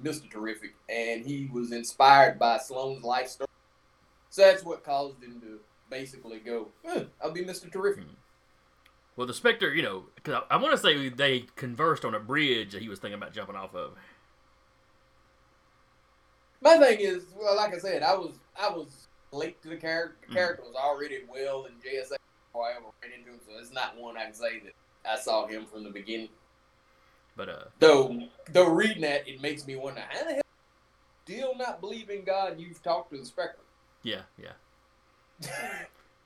[0.00, 3.48] Mister Terrific, and he was inspired by Sloan's life story.
[4.28, 5.58] So that's what caused him to
[5.90, 8.04] basically go, huh, "I'll be Mister Terrific."
[9.16, 12.20] Well, the Spectre, you know, because I, I want to say they conversed on a
[12.20, 13.94] bridge that he was thinking about jumping off of.
[16.60, 20.18] My thing is, well, like I said, I was I was late to the character.
[20.26, 20.36] The Mhm.
[20.36, 22.16] character was already well in JSA
[22.52, 24.72] before I ever ran into him, so it's not one I can say that
[25.04, 26.30] I saw him from the beginning.
[27.36, 30.42] But uh, Though, though reading that, it makes me wonder how the hell
[31.26, 32.52] still not believe in God.
[32.52, 33.60] and You've talked to the Spectre.
[34.02, 34.52] yeah, yeah.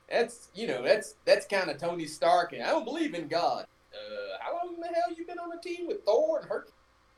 [0.09, 3.65] That's you know that's that's kind of Tony Stark, and I don't believe in God.
[3.93, 6.73] Uh, how long the hell you been on a team with Thor and Hercules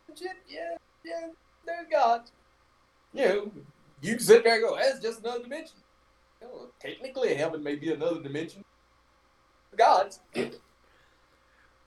[0.08, 0.32] and shit?
[0.50, 0.76] Yeah,
[1.06, 1.28] yeah,
[1.66, 2.22] there's God.
[3.14, 3.52] You know,
[4.02, 5.76] you can sit there and go, that's just another dimension.
[6.42, 8.66] Know, technically, heaven may be another dimension.
[9.78, 10.20] Gods.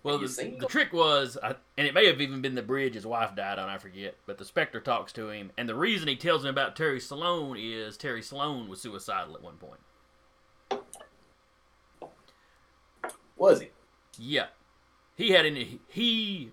[0.02, 3.04] Well, the, the trick was, I, and it may have even been the bridge his
[3.04, 6.14] wife died on, I forget, but the Spectre talks to him, and the reason he
[6.14, 9.80] tells him about Terry Sloan is Terry Sloan was suicidal at one point.
[13.36, 13.68] Was he?
[14.18, 14.46] Yeah.
[15.16, 16.52] He had any, he,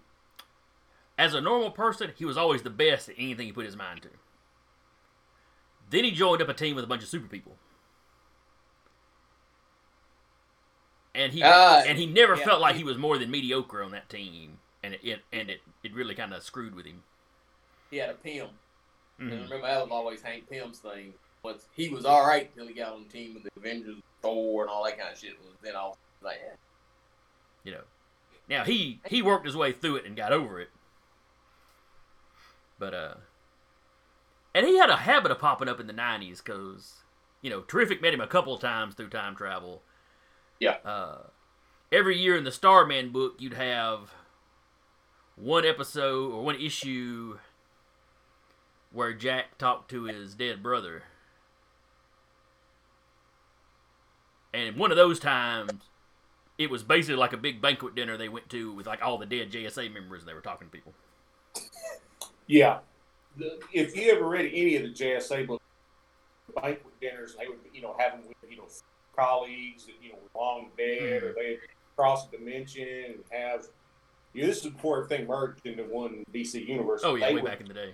[1.17, 4.01] as a normal person, he was always the best at anything he put his mind
[4.03, 4.09] to.
[5.89, 7.55] Then he joined up a team with a bunch of super people.
[11.15, 12.43] And he Ah, and he never yeah.
[12.43, 15.61] felt like he was more than mediocre on that team, and it, it and it,
[15.83, 17.03] it really kind of screwed with him.
[17.91, 18.47] He had a Pym.
[19.19, 19.43] And Mhm.
[19.43, 21.13] remember, that was always Hank Pym's thing.
[21.43, 24.63] Was he was all right until he got on the team with the Avengers, Thor,
[24.63, 25.37] and all that kind of shit.
[25.39, 26.55] Was then all like, eh.
[27.63, 27.83] You know,
[28.49, 30.69] now he he worked his way through it and got over it,
[32.77, 33.13] but uh,
[34.53, 37.03] and he had a habit of popping up in the '90s because
[37.43, 39.83] you know, Terrific met him a couple of times through time travel.
[40.59, 40.77] Yeah.
[40.85, 41.27] Uh,
[41.91, 44.13] every year in the Starman book, you'd have
[45.35, 47.37] one episode or one issue
[48.93, 51.03] where Jack talked to his dead brother.
[54.53, 55.73] And one of those times,
[56.63, 59.25] it was basically like a big banquet dinner they went to with like all the
[59.25, 60.93] dead JSA members and they were talking to people.
[62.47, 62.79] Yeah.
[63.37, 65.63] The, if you ever read any of the JSA books,
[66.55, 68.67] banquet dinners, they would, you know, have them with, you know,
[69.15, 71.39] colleagues that, you know, were long dead or mm-hmm.
[71.39, 71.57] they
[71.97, 73.65] a dimension and have,
[74.33, 77.01] you know, this is before everything merged into one DC universe.
[77.03, 77.93] Oh yeah, They way would- back in the day.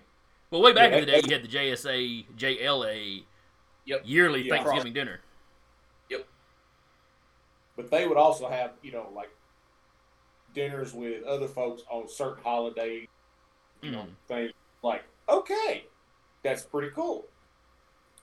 [0.52, 3.24] Well, way back Yeah, in the day, that- you had the JSA JLA
[3.86, 4.02] Yep.
[4.06, 4.56] yearly Yeah.
[4.56, 5.22] Thanksgiving dinner.
[7.80, 9.30] But they would also have you know like
[10.54, 13.08] dinners with other folks on certain holidays,
[13.82, 14.16] you know, Mhm.
[14.28, 14.52] things
[14.84, 15.86] like okay,
[16.44, 17.26] that's pretty cool.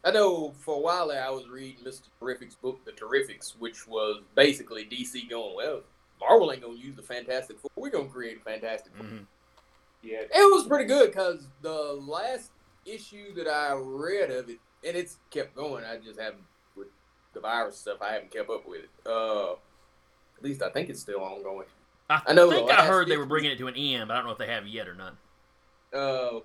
[0.04, 2.08] I know for a while there I was reading Mr.
[2.20, 5.82] Terrific's book, The Terrifics, which was basically DC going, well,
[6.20, 7.70] Marvel ain't gonna use the Fantastic Four.
[7.76, 9.06] We're gonna create a Fantastic Four.
[9.06, 9.26] Mhm.
[10.02, 12.52] Yeah, It was pretty good because the last
[12.84, 15.84] issue that I read of it, and it's kept going.
[15.84, 16.55] I just haven't with
[17.36, 17.98] the virus stuff.
[18.02, 18.90] I haven't kept up with it.
[19.06, 21.66] Uh, at least I think it's still ongoing.
[22.10, 24.16] I, I know think I heard they were bringing it to an end, but I
[24.18, 25.14] don't know if they have yet or not.
[25.94, 26.40] Uh,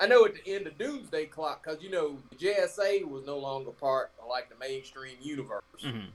[0.00, 3.38] I know at the end of Doomsday Clock, because you know the JSA was no
[3.38, 6.08] longer part of like the mainstream universe, Mhm.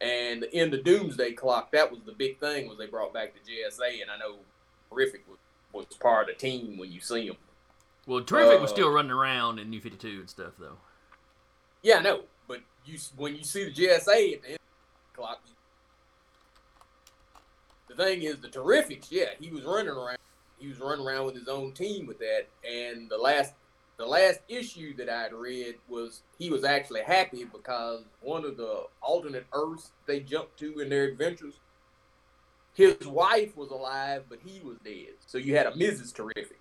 [0.00, 3.32] and the end of Doomsday Clock that was the big thing was they brought back
[3.34, 4.36] the JSA, and I know
[4.90, 5.38] Terrific was,
[5.72, 7.36] was part of the team when you see him.
[8.06, 10.78] Well, Terrific was Uh, still running around in New Fifty Two and stuff, though.
[11.82, 12.24] Yeah, I know,
[12.84, 15.40] you when you see the JSA at the end the clock,
[17.88, 19.08] the thing is the Terrifics.
[19.10, 20.18] Yeah, he was running around.
[20.58, 22.46] He was running around with his own team with that.
[22.68, 23.54] And the last,
[23.98, 28.84] the last issue that I'd read was he was actually happy because one of the
[29.00, 31.54] alternate Earths they jumped to in their adventures,
[32.74, 35.14] his wife was alive, but he was dead.
[35.26, 36.14] So you had a Mrs.
[36.14, 36.60] Terrific.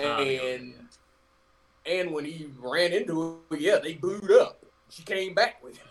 [0.00, 0.74] Ah, And
[1.86, 4.64] and when he ran into her, yeah, they booed up.
[4.90, 5.86] She came back with him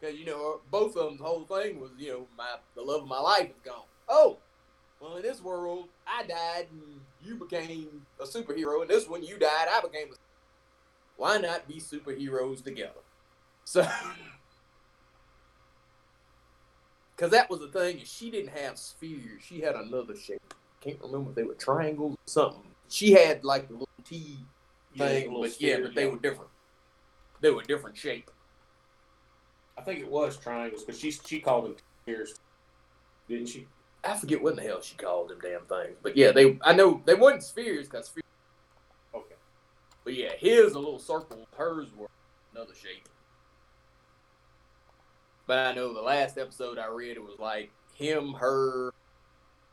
[0.00, 3.02] because you know both of them, the whole thing was you know my the love
[3.02, 3.84] of my life is gone.
[4.08, 4.38] Oh,
[5.00, 8.82] well in this world I died and you became a superhero.
[8.82, 10.08] In this one you died, I became.
[10.08, 10.16] a
[11.16, 13.00] Why not be superheroes together?
[13.64, 13.82] So,
[17.16, 19.42] because that was the thing, is she didn't have spheres.
[19.42, 20.40] She had another shape.
[20.80, 22.62] Can't remember if they were triangles or something.
[22.88, 24.38] She had like the little T
[24.96, 26.50] thing, little but yeah, but they were different.
[27.40, 28.30] They were different shape.
[29.76, 32.34] I think it was triangles because she she called them spheres,
[33.28, 33.66] didn't she?
[34.04, 36.58] I forget what in the hell she called them damn things, but yeah, they.
[36.62, 38.22] I know they weren't spheres because spheres.
[39.14, 39.34] Okay.
[40.04, 41.46] But yeah, his a little circle.
[41.56, 42.08] Hers were
[42.54, 43.08] another shape.
[45.46, 48.92] But I know the last episode I read it was like him, her,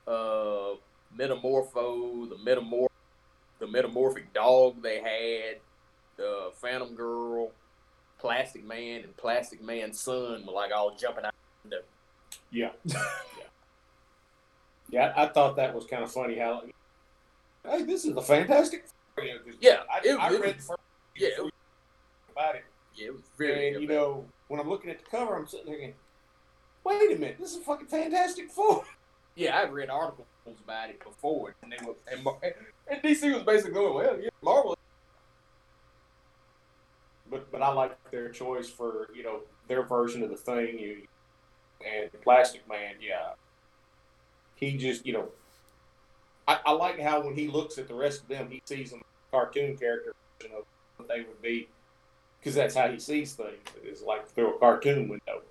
[0.08, 0.76] uh,
[1.16, 2.89] metamorpho, the metamorph,
[3.60, 5.58] the metamorphic dog they had,
[6.18, 7.52] the Phantom Girl,
[8.20, 11.34] Plastic Man, and Plastic Man's son were like all jumping out.
[11.70, 11.84] The,
[12.52, 12.72] Yeah.
[12.86, 13.04] yeah.
[14.92, 16.64] Yeah, I, thought that was kind of funny how.
[17.64, 18.86] Hey, this is a fantastic.
[19.16, 20.80] Four, you know, 'cause Yeah, I, it- I it read was- first
[21.16, 21.52] yeah, it was-
[22.32, 22.64] about it,
[22.96, 23.74] yeah, it was very.
[23.74, 25.94] and you know when I'm looking at the cover, I'm sitting there going,
[26.86, 28.84] "Wait a minute, this is a fucking Fantastic Four.
[29.36, 30.26] Yeah, I've read articles
[30.64, 32.24] about it before, and they were, and,
[32.90, 34.78] and DC was basically going, well, yeah, Marvel.
[37.30, 40.80] But but I like their choice for you know their version of the thing.
[40.80, 41.02] You
[41.86, 43.34] and Plastic Man, yeah.
[44.56, 45.30] He just you know.
[46.48, 49.02] I, I like how when he looks at the rest of them, he sees them
[49.32, 50.64] cartoon character version of
[50.98, 51.70] what they would be,
[52.40, 53.60] because that's how he sees things.
[53.84, 55.44] It's like through a cartoon window.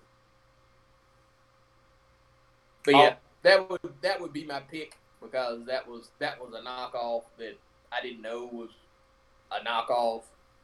[2.84, 3.18] But yeah, oh.
[3.42, 7.58] that would that would be my pick because that was that was a knockoff that
[7.92, 8.70] I didn't know was
[9.50, 10.22] a knockoff.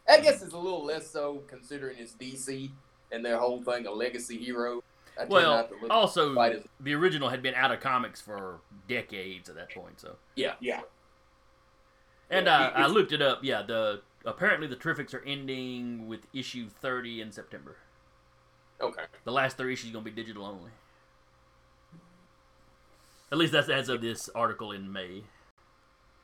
[0.09, 2.71] I guess it's a little less so considering it's DC
[3.11, 4.83] and their whole thing a legacy hero.
[5.17, 7.81] I tend Well, not to look also quite as- the original had been out of
[7.81, 10.01] comics for decades at that point.
[10.01, 10.55] So, yeah.
[10.61, 10.81] Yeah,
[12.31, 13.41] and Yeah, uh, I, I looked it up.
[13.43, 17.77] Yeah, the apparently the Terrifics are ending with issue thirty in September.
[18.81, 19.05] Okay.
[19.25, 20.71] The last three issues gonna be digital only.
[23.35, 25.25] At least that's as of this article in May.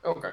[0.04, 0.30] Okay.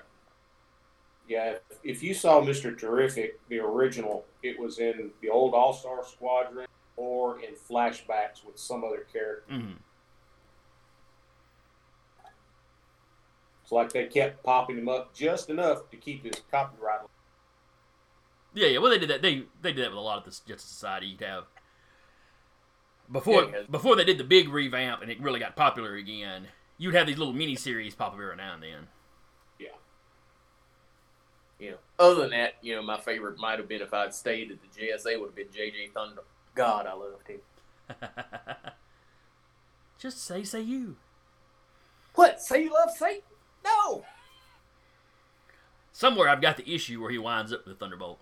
[1.27, 1.55] yeah.
[1.71, 6.06] If, if you saw Mister Terrific, the original, it was in the old All Star
[6.06, 9.52] Squadron or in flashbacks with some other character.
[9.56, 9.71] hmm
[13.63, 16.99] It's like they kept popping him up just enough to keep his copyright.
[18.54, 18.77] Yeah, yeah.
[18.77, 19.23] Well, they did that.
[19.23, 21.08] They they did that with a lot of this Justice Society.
[21.08, 21.45] You'd have
[23.12, 26.49] before Yeah, 'cause- before they did the big revamp and it really got popular again.
[26.78, 28.88] You'd have these little mini series pop up every now and then.
[29.60, 29.67] Yeah.
[31.60, 34.52] You know, other than that, you know, my favorite might have been if I'd stayed
[34.52, 36.21] at the JSA would have been JJ Thunder.
[36.54, 37.40] God, I loved him.
[40.00, 40.98] Just say, say you.
[42.13, 42.42] What?
[42.42, 43.21] Say you love Satan?
[43.63, 44.06] No.
[45.92, 48.19] Somewhere I've got the issue where he winds up with the Thunderbolt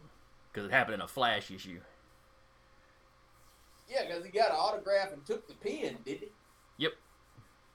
[0.51, 1.82] because it happened in a Flash issue.
[3.89, 6.28] Yeah, because he got an autograph and took the pen, did he?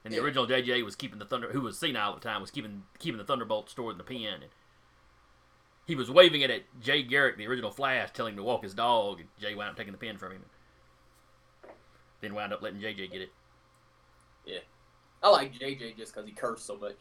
[0.03, 0.23] And the Yeah.
[0.23, 3.17] original JJ was keeping the Thunder, who was senile at the time, was keeping keeping
[3.19, 4.41] the Thunderbolt stored in the pen.
[4.43, 4.51] And
[5.85, 8.73] he was waving it at Jay Garrick, the original Flash, telling him to walk his
[8.73, 9.19] dog.
[9.19, 10.45] And Jay wound up taking the pen from him.
[12.21, 13.33] then wound up letting JJ get it.
[14.45, 14.59] Yeah,
[15.23, 16.95] I like JJ just because he cursed so much.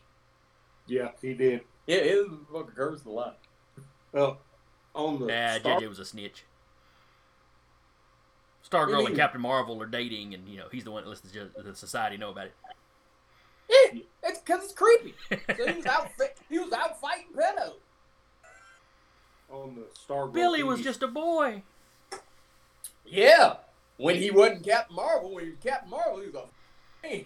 [0.87, 1.63] Yeah, he did.
[1.87, 3.39] Yeah, his fucking cursed a lot.
[4.13, 4.41] Well,
[4.95, 6.45] on the Yeah, Star- JJ was a snitch.
[8.69, 9.07] Stargirl Really?
[9.07, 11.75] and Captain Marvel are dating, and you know he's the one that lets the, the
[11.75, 12.55] society know about it.
[13.93, 15.15] Yeah, it's because it's creepy.
[15.57, 16.11] So he was out.
[16.19, 17.73] fi- He was out fighting pedo.
[19.51, 21.63] on the Star Billy was just a boy.
[23.05, 23.57] Yeah,
[23.97, 27.07] when he wasn't Captain Marvel, when he was Captain Marvel, he was a.
[27.07, 27.25] Man.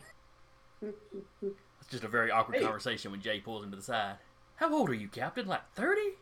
[1.81, 2.63] It's just a very awkward Hey.
[2.65, 4.17] conversation when Jay pulls him to the side.
[4.57, 5.47] How old are you, Captain?
[5.47, 6.13] Like thirty?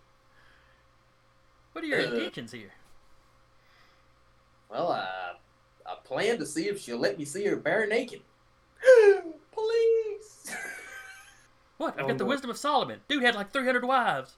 [1.73, 2.13] What are your Uh.
[2.15, 2.73] intentions here?
[4.71, 5.35] Well, I
[5.87, 8.23] I plan to see if she'll let me see her bare naked.
[11.83, 11.99] What?
[11.99, 13.01] I've Oh, got the wisdom of Solomon.
[13.09, 14.37] Dude had like three hundred wives,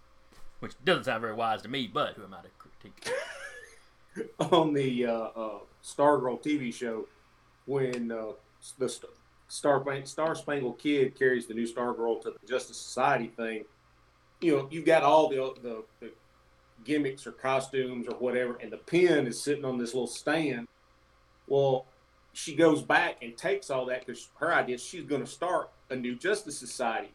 [0.60, 1.86] which doesn't sound very wise to me.
[1.92, 3.10] But who am I to critique?
[4.52, 7.06] on the uh, uh, Stargirl TV show
[7.66, 8.32] when uh,
[8.78, 8.88] the
[9.48, 13.64] Star Star Spangled Kid carries the new Stargirl to the Justice Society thing.
[14.40, 16.12] You know, you've got all the, the the
[16.84, 20.66] gimmicks or costumes or whatever, and the pin is sitting on this little stand.
[21.46, 21.86] Well,
[22.32, 25.70] she goes back and takes all that because her idea is she's going to start
[25.90, 27.12] a new Justice Society.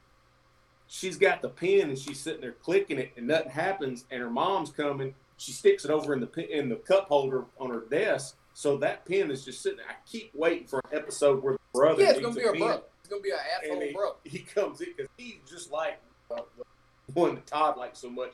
[0.92, 4.06] She's got the pin and she's sitting there clicking it, and nothing happens.
[4.10, 5.14] And her mom's coming.
[5.38, 9.06] She sticks it over in the in the cup holder on her desk, so that
[9.06, 9.78] pin is just sitting.
[9.78, 9.86] there.
[9.88, 12.02] I keep waiting for an episode where the brother.
[12.02, 12.82] yeah, it's gonna be a a pin, brother.
[13.02, 14.16] It's gonna be an and asshole he, brother.
[14.24, 16.00] he comes in because he's just like
[16.32, 18.32] uh, the one that Todd likes so much.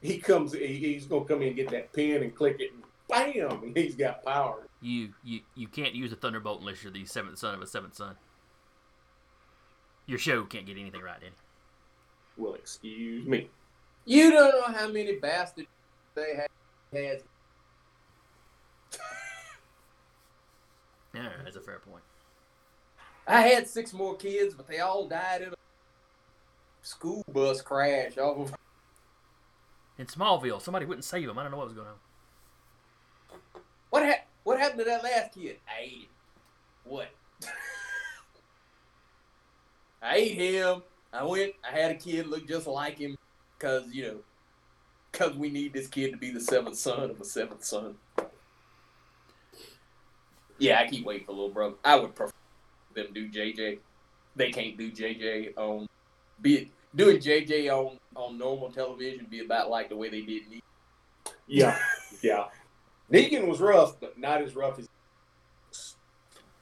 [0.00, 0.52] He comes.
[0.52, 3.76] He, he's gonna come in and get that pin and click it, and bam, and
[3.76, 4.68] he's got power.
[4.80, 7.96] You you you can't use a thunderbolt unless you're the seventh son of a seventh
[7.96, 8.14] son.
[10.06, 11.32] Your show can't get anything right, Danny.
[12.36, 13.48] Well, excuse me.
[14.04, 15.68] You don't know how many bastards
[16.14, 16.48] they had.
[16.92, 17.22] had.
[21.14, 22.02] Yeah, that's a fair point.
[23.26, 25.54] I had six more kids, but they all died in a
[26.82, 28.54] school bus crash off of.
[29.98, 31.38] In Smallville, somebody wouldn't save him.
[31.38, 31.94] I don't know what was going on.
[33.90, 35.56] What ha- What happened to that last kid?
[35.66, 36.08] I ate him.
[36.84, 37.08] What?
[40.02, 40.82] I ate him.
[41.16, 41.52] I went.
[41.66, 43.16] I had a kid look just like him,
[43.58, 44.16] cause you know,
[45.12, 47.94] cause we need this kid to be the seventh son of a seventh son.
[50.58, 51.76] Yeah, I keep waiting for little brother.
[51.84, 52.32] I would prefer
[52.94, 53.78] them do JJ.
[54.34, 55.86] They can't do JJ on
[56.40, 59.26] be it doing JJ on on normal television.
[59.30, 60.62] Be about like the way they did me.
[61.46, 61.78] Yeah,
[62.22, 62.46] yeah.
[63.12, 64.88] Negan was rough, but not as rough as.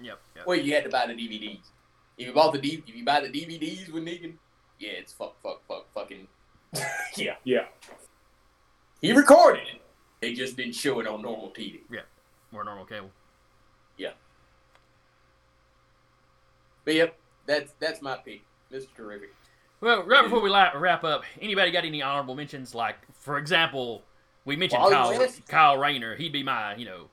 [0.01, 0.19] Yep.
[0.37, 0.47] yep.
[0.47, 1.71] Well, you had to buy the DVDs.
[2.19, 4.35] If you bought the D, if you buy the DVDs with Negan,
[4.85, 6.27] yeah, it's fuck, fuck, fuck, fucking.
[7.17, 7.67] yeah, Yeah,
[9.01, 9.81] he recorded it.
[10.21, 11.81] They just didn't show it on normal TV.
[11.91, 12.01] Yeah.
[12.51, 13.11] More normal cable.
[13.97, 14.11] Yeah.
[16.85, 17.17] But yep,
[17.47, 18.87] that's that's my pick, Mr.
[18.97, 19.35] Terrific.
[19.81, 22.75] Well, right before we la- wrap up, anybody got any honorable mentions?
[22.75, 24.03] Like, for example,
[24.45, 25.47] we mentioned Wally Kyle West?
[25.49, 26.17] Kyle Rayner.
[26.17, 27.09] He'd be my, you know,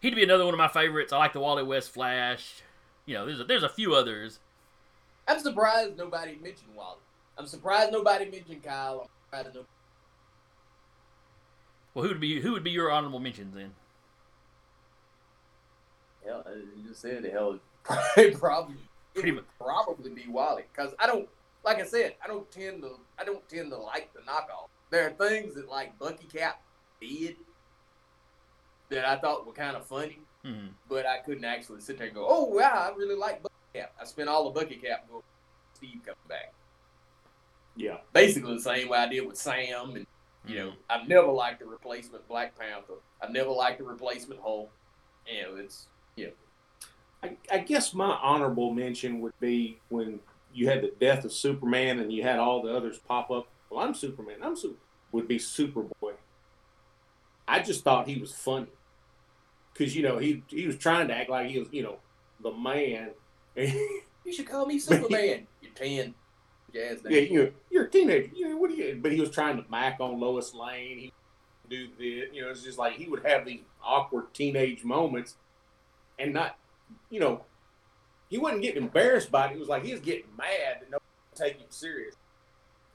[0.00, 1.12] he'd be another one of my favorites.
[1.12, 2.62] I like the Wally West Flash.
[3.06, 4.38] You know, there's a, there's a few others.
[5.26, 6.98] I'm surprised nobody mentioned Wally.
[7.38, 9.00] I'm surprised nobody mentioned Kyle.
[9.02, 9.08] I'm
[9.42, 9.64] surprised no.
[11.94, 13.72] Well, who would be who would be your honorable mentions then?
[16.24, 17.58] Hell, I just said the hell.
[18.16, 18.76] It probably
[19.14, 21.28] it Pretty would probably be Wally because I don't
[21.64, 24.68] like I said I don't tend to I don't tend to like the knockoff.
[24.90, 26.60] There are things that like Bucky Cap
[27.00, 27.36] did
[28.90, 30.68] that I thought were kind of funny, Hmm.
[30.88, 33.92] but I couldn't actually sit there and go, "Oh wow, I really like Bucky Cap."
[34.00, 35.22] I spent all the Bucky Cap going,
[35.74, 36.52] Steve coming back.
[37.76, 37.98] yeah.
[38.12, 40.06] Basically the same way I did with Sam, and
[40.46, 40.78] you know mm-hmm.
[40.90, 42.94] I've never liked the replacement Black Panther.
[43.20, 44.70] I've never liked the replacement Hulk.
[45.26, 45.88] You know, it's
[47.24, 50.20] I, I guess my honorable mention would be when
[50.52, 53.48] you had the death of Superman and you had all the others pop up.
[53.70, 54.36] Well, I'm Superman.
[54.42, 54.76] I'm super.
[55.12, 56.14] Would be Superboy.
[57.48, 58.66] I just thought he was funny
[59.72, 61.98] because you know he he was trying to act like he was you know
[62.42, 63.10] the man.
[63.56, 65.46] You should call me Superman.
[65.60, 66.14] You're ten.
[66.72, 68.30] Jazz Yeah, you know, you're a teenager.
[68.34, 68.98] You know, what do you?
[69.00, 70.98] But he was trying to back on Lois Lane.
[70.98, 71.12] He
[71.68, 75.36] do the, you know, it's just like he would have these awkward teenage moments,
[76.18, 76.58] and not,
[77.10, 77.44] you know,
[78.28, 79.52] he wasn't getting embarrassed by it.
[79.52, 82.16] He was like he was getting mad that nobody would take him serious.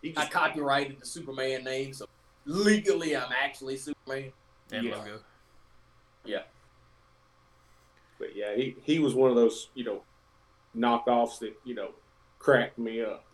[0.02, 2.06] He I copyrighted the Superman name, so
[2.46, 4.34] legally I'm actually Superman.
[4.72, 4.98] And Yeah.
[4.98, 5.20] logo.
[8.20, 10.04] but yeah, he he was one of those, you know,
[10.76, 11.92] knockoffs that you know
[12.38, 13.26] cracked me up.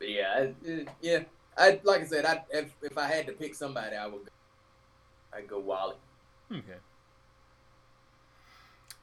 [0.00, 1.20] Yeah, I, uh, yeah.
[1.56, 4.24] I like I said, I if, if I had to pick somebody, I would.
[4.24, 4.30] Go,
[5.32, 5.96] I'd go Wally.
[6.50, 6.78] Okay.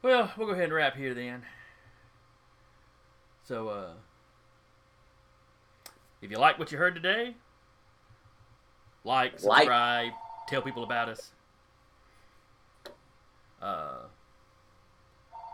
[0.02, 1.44] Well, we'll go ahead and wrap here then.
[3.44, 3.94] So, uh,
[6.22, 7.36] if you like what you heard today,
[9.04, 9.60] like, Like.
[9.60, 10.14] subscribe,
[10.48, 11.32] tell people about us.
[13.62, 14.06] Uh,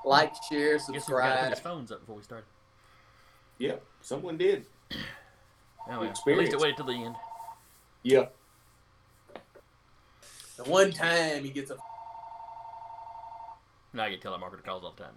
[0.03, 1.49] Like, share, guess we put subscribe.
[1.49, 2.45] his phones up before we started.
[3.59, 4.65] Yep, someone did.
[4.91, 4.97] Oh,
[5.87, 7.15] well, at least it waited till the end.
[8.03, 8.25] Yeah.
[10.57, 11.77] The one time he gets a
[13.93, 15.13] Now I get telemarketer calls all the time.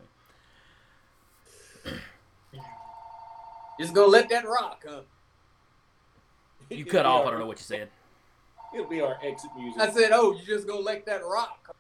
[1.85, 2.01] Man.
[3.81, 5.01] just gonna let that rock, huh?
[6.71, 7.23] You cut off.
[7.23, 7.91] our- I don't know what you said.
[8.75, 9.81] It'll be our exit music.
[9.81, 11.75] I said, oh, you just gonna let that rock.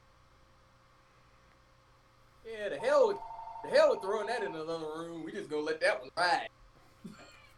[2.57, 3.17] Yeah, the hell with
[3.65, 5.25] the hell with throwing that in another room.
[5.25, 6.49] We just gonna let that one ride.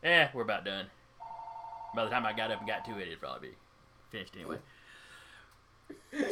[0.03, 0.87] Eh, we're about done.
[1.95, 3.55] By the time I got up and got to it, it'd probably be
[4.11, 4.59] finished anyway.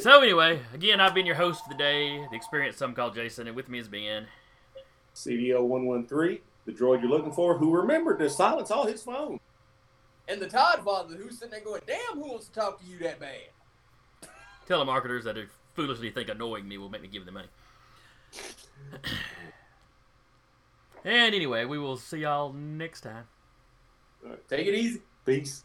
[0.00, 3.46] So anyway, again, I've been your host for the day, the experienced some call Jason,
[3.46, 4.26] and with me has been
[5.14, 9.02] CDO one one three, the droid you're looking for, who remembered to silence all his
[9.02, 9.40] phones.
[10.26, 12.98] And the Todd father who's sitting there going, damn, who wants to talk to you
[12.98, 13.48] that bad?
[14.66, 17.48] telemarketers that are foolishly think annoying me will make me give them money.
[21.04, 23.24] And anyway, we will see y'all next time.
[24.48, 25.02] Take it easy.
[25.24, 25.64] Peace.